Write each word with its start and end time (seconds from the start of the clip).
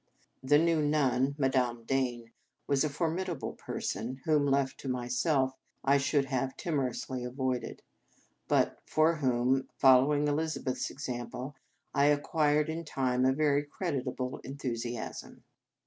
The 0.41 0.57
new 0.57 0.81
nun, 0.81 1.35
Madame 1.37 1.83
Dane, 1.83 2.31
was 2.65 2.83
a 2.83 2.89
formidable 2.89 3.53
person, 3.53 4.19
whom, 4.25 4.47
left 4.47 4.79
to 4.79 4.89
myself, 4.89 5.53
I 5.83 5.99
should 5.99 6.25
have 6.25 6.57
timor 6.57 6.87
ously 6.89 7.23
avoided; 7.23 7.83
but 8.47 8.79
for 8.87 9.17
whom, 9.17 9.69
follow 9.77 10.15
ing 10.15 10.27
Elizabeth 10.27 10.77
s 10.77 10.89
example, 10.89 11.55
I 11.93 12.05
acquired 12.05 12.67
in 12.67 12.83
time 12.83 13.25
a 13.25 13.31
very 13.31 13.63
creditable 13.63 14.39
enthusiasm. 14.43 15.43